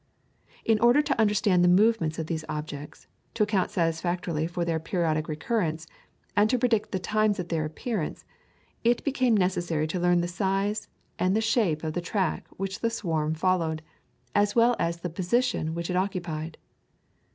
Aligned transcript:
In 0.65 0.79
order 0.79 1.03
to 1.03 1.21
understand 1.21 1.63
the 1.63 1.67
movements 1.67 2.17
of 2.17 2.25
these 2.25 2.43
objects, 2.49 3.05
to 3.35 3.43
account 3.43 3.69
satisfactorily 3.69 4.47
for 4.47 4.65
their 4.65 4.79
periodic 4.79 5.27
recurrence, 5.27 5.85
and 6.35 6.49
to 6.49 6.57
predict 6.57 6.91
the 6.91 6.97
times 6.97 7.37
of 7.39 7.49
their 7.49 7.65
appearance, 7.65 8.25
it 8.83 9.03
became 9.03 9.37
necessary 9.37 9.85
to 9.85 9.99
learn 9.99 10.21
the 10.21 10.27
size 10.27 10.87
and 11.19 11.35
the 11.35 11.39
shape 11.39 11.83
of 11.83 11.93
the 11.93 12.01
track 12.01 12.47
which 12.57 12.79
the 12.79 12.89
swarm 12.89 13.35
followed, 13.35 13.83
as 14.33 14.55
well 14.55 14.75
as 14.79 15.01
the 15.01 15.07
position 15.11 15.75
which 15.75 15.91
it 15.91 15.95
occupied. 15.95 16.57